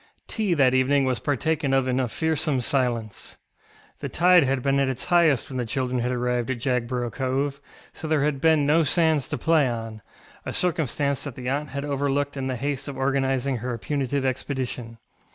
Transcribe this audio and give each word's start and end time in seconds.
Tea 0.27 0.55
that 0.55 0.73
evening 0.73 1.05
was 1.05 1.19
partaken 1.19 1.73
of 1.75 1.87
in 1.87 1.99
a 1.99 2.07
fearsome 2.07 2.59
silence. 2.61 3.37
The 3.99 4.09
tide 4.09 4.43
had 4.43 4.63
been 4.63 4.79
at 4.79 4.89
its 4.89 5.05
highest 5.05 5.47
when 5.47 5.57
the 5.57 5.63
children 5.67 5.99
had 5.99 6.11
arrived 6.11 6.49
at 6.49 6.57
Jagborough 6.57 7.11
Cove, 7.11 7.61
so 7.93 8.07
there 8.07 8.23
had 8.23 8.41
been 8.41 8.65
no 8.65 8.83
sands 8.83 9.27
to 9.27 9.37
play 9.37 9.65
onŌĆöa 9.67 10.55
circumstance 10.55 11.23
that 11.25 11.35
the 11.35 11.49
aunt 11.49 11.69
had 11.69 11.85
overlooked 11.85 12.35
in 12.35 12.47
the 12.47 12.55
haste 12.55 12.87
of 12.87 12.97
organising 12.97 13.57
her 13.57 13.77
punitive 13.77 14.25
expedition. 14.25 14.97